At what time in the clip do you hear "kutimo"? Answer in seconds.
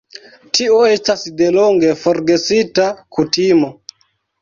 3.19-3.75